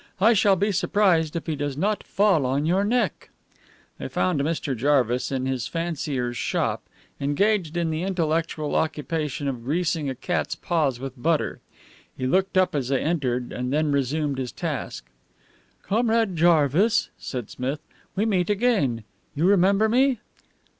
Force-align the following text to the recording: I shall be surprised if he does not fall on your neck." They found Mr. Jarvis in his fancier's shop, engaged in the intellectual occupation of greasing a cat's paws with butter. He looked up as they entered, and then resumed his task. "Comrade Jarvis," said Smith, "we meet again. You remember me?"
I 0.19 0.33
shall 0.33 0.55
be 0.55 0.71
surprised 0.71 1.35
if 1.35 1.45
he 1.45 1.55
does 1.55 1.77
not 1.77 2.01
fall 2.03 2.43
on 2.43 2.65
your 2.65 2.83
neck." 2.83 3.29
They 3.99 4.07
found 4.07 4.41
Mr. 4.41 4.75
Jarvis 4.75 5.31
in 5.31 5.45
his 5.45 5.67
fancier's 5.67 6.35
shop, 6.37 6.81
engaged 7.19 7.77
in 7.77 7.91
the 7.91 8.01
intellectual 8.01 8.73
occupation 8.73 9.47
of 9.47 9.63
greasing 9.63 10.09
a 10.09 10.15
cat's 10.15 10.55
paws 10.55 10.99
with 10.99 11.21
butter. 11.21 11.59
He 12.17 12.25
looked 12.25 12.57
up 12.57 12.73
as 12.73 12.87
they 12.87 12.99
entered, 12.99 13.53
and 13.53 13.71
then 13.71 13.91
resumed 13.91 14.39
his 14.39 14.51
task. 14.51 15.05
"Comrade 15.83 16.35
Jarvis," 16.35 17.11
said 17.19 17.51
Smith, 17.51 17.81
"we 18.15 18.25
meet 18.25 18.49
again. 18.49 19.03
You 19.35 19.45
remember 19.45 19.87
me?" 19.87 20.17